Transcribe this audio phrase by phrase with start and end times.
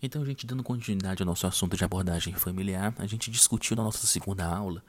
[0.00, 4.06] Então, gente dando continuidade ao nosso assunto de abordagem familiar, a gente discutiu na nossa
[4.06, 4.82] segunda aula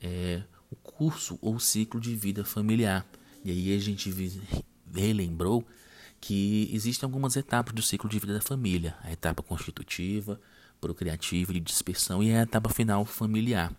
[0.00, 3.06] é, o curso ou ciclo de vida familiar.
[3.42, 4.12] E aí a gente
[4.94, 5.66] relembrou
[6.20, 10.38] que existem algumas etapas do ciclo de vida da família: a etapa constitutiva,
[10.78, 13.72] procriativa e de dispersão e a etapa final familiar.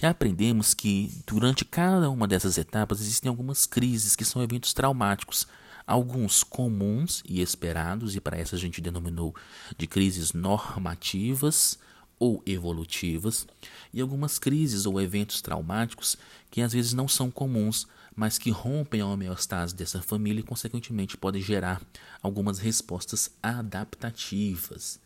[0.00, 5.48] E aprendemos que durante cada uma dessas etapas existem algumas crises que são eventos traumáticos
[5.90, 9.34] alguns comuns e esperados, e para essa a gente denominou
[9.76, 11.80] de crises normativas
[12.16, 13.44] ou evolutivas,
[13.92, 16.16] e algumas crises ou eventos traumáticos
[16.48, 21.16] que às vezes não são comuns, mas que rompem a homeostase dessa família e, consequentemente,
[21.16, 21.82] podem gerar
[22.22, 25.00] algumas respostas adaptativas.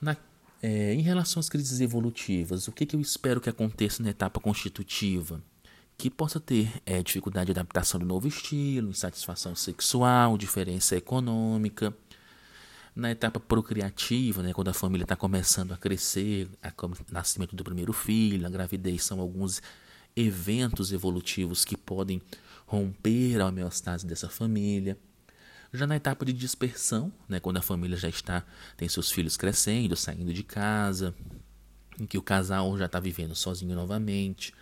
[0.00, 0.16] Na,
[0.62, 4.38] é, em relação às crises evolutivas, o que, que eu espero que aconteça na etapa
[4.38, 5.42] constitutiva?
[5.96, 11.94] Que possa ter é, dificuldade de adaptação do novo estilo, insatisfação sexual, diferença econômica.
[12.94, 17.92] Na etapa procriativa, né, quando a família está começando a crescer, o nascimento do primeiro
[17.92, 19.60] filho, a gravidez são alguns
[20.16, 22.22] eventos evolutivos que podem
[22.66, 24.96] romper a homeostase dessa família.
[25.72, 28.44] Já na etapa de dispersão, né, quando a família já está
[28.76, 31.12] tem seus filhos crescendo, saindo de casa,
[31.98, 34.54] em que o casal já está vivendo sozinho novamente,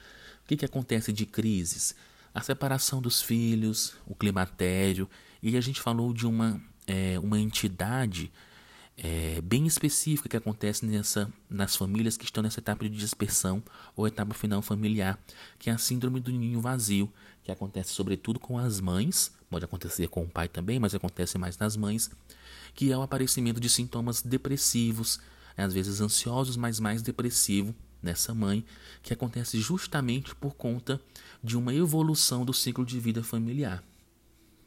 [0.44, 1.94] o que, que acontece de crises?
[2.34, 5.08] A separação dos filhos, o climatério,
[5.42, 8.32] e a gente falou de uma, é, uma entidade
[8.96, 13.62] é, bem específica que acontece nessa, nas famílias que estão nessa etapa de dispersão
[13.96, 15.18] ou etapa final familiar,
[15.58, 20.08] que é a síndrome do ninho vazio, que acontece sobretudo com as mães, pode acontecer
[20.08, 22.10] com o pai também, mas acontece mais nas mães,
[22.74, 25.20] que é o aparecimento de sintomas depressivos,
[25.56, 28.64] às vezes ansiosos, mas mais depressivo nessa mãe,
[29.02, 31.00] que acontece justamente por conta
[31.42, 33.82] de uma evolução do ciclo de vida familiar.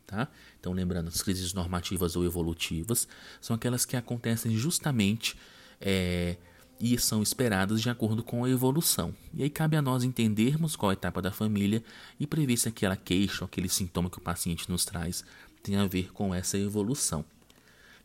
[0.05, 0.27] Tá?
[0.59, 3.08] Então, lembrando, as crises normativas ou evolutivas
[3.42, 5.36] são aquelas que acontecem justamente
[5.81, 6.38] é,
[6.80, 9.16] e são esperadas de acordo com a evolução.
[9.33, 11.83] E aí cabe a nós entendermos qual a etapa da família
[12.20, 15.23] e prever se aquela queixa, aquele sintoma que o paciente nos traz
[15.64, 17.26] tem a ver com essa evolução.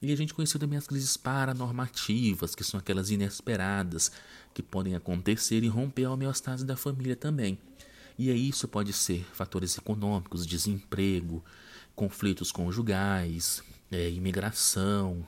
[0.02, 4.10] E a gente conheceu também as crises paranormativas, que são aquelas inesperadas
[4.54, 7.58] que podem acontecer e romper a homeostase da família também.
[8.18, 11.44] E aí isso pode ser fatores econômicos, desemprego,
[11.94, 15.26] conflitos conjugais, é, imigração,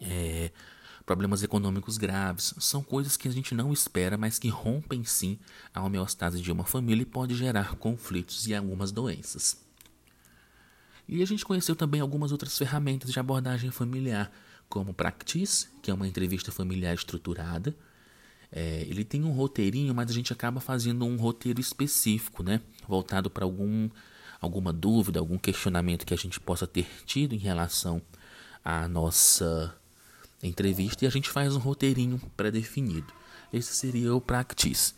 [0.00, 0.50] é,
[1.04, 2.54] problemas econômicos graves.
[2.58, 5.38] São coisas que a gente não espera, mas que rompem sim
[5.74, 9.65] a homeostase de uma família e pode gerar conflitos e algumas doenças.
[11.08, 14.30] E a gente conheceu também algumas outras ferramentas de abordagem familiar,
[14.68, 17.76] como Practice, que é uma entrevista familiar estruturada.
[18.50, 22.60] É, ele tem um roteirinho, mas a gente acaba fazendo um roteiro específico, né?
[22.88, 23.88] Voltado para algum,
[24.40, 28.02] alguma dúvida, algum questionamento que a gente possa ter tido em relação
[28.64, 29.74] à nossa
[30.42, 33.12] entrevista e a gente faz um roteirinho pré-definido.
[33.52, 34.94] Esse seria o Practice.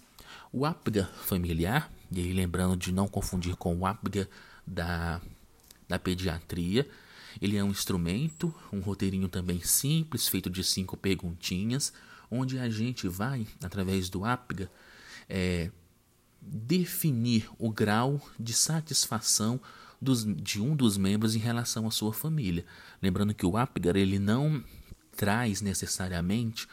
[0.53, 4.29] O APGA familiar, e aí lembrando de não confundir com o APGA
[4.67, 5.21] da
[5.89, 6.89] da pediatria.
[7.41, 11.93] Ele é um instrumento, um roteirinho também simples, feito de cinco perguntinhas,
[12.31, 14.71] onde a gente vai, através do APGA,
[15.29, 15.71] é,
[16.41, 19.61] definir o grau de satisfação
[20.01, 22.65] dos, de um dos membros em relação à sua família.
[23.03, 24.63] Lembrando que o APGAR ele não
[25.17, 26.69] traz necessariamente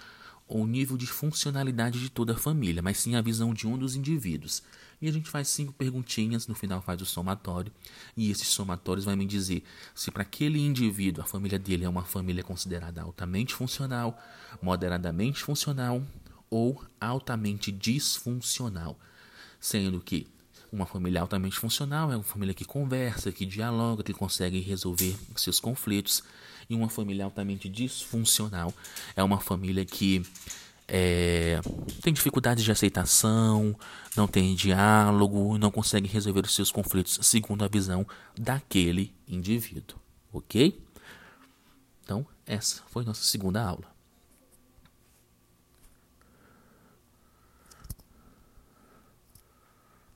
[0.47, 3.95] o nível de funcionalidade de toda a família, mas sim a visão de um dos
[3.95, 4.61] indivíduos.
[5.01, 7.71] E a gente faz cinco perguntinhas, no final faz o somatório,
[8.15, 9.63] e esses somatórios vai me dizer
[9.93, 14.21] se para aquele indivíduo a família dele é uma família considerada altamente funcional,
[14.61, 16.03] moderadamente funcional
[16.49, 18.97] ou altamente disfuncional.
[19.59, 20.27] Sendo que
[20.75, 25.59] uma família altamente funcional é uma família que conversa, que dialoga, que consegue resolver seus
[25.59, 26.21] conflitos.
[26.69, 28.73] E uma família altamente disfuncional
[29.15, 30.23] é uma família que
[30.87, 31.61] é,
[32.01, 33.75] tem dificuldades de aceitação,
[34.15, 38.05] não tem diálogo, não consegue resolver os seus conflitos segundo a visão
[38.37, 39.97] daquele indivíduo,
[40.33, 40.79] ok?
[42.03, 43.94] Então, essa foi nossa segunda aula.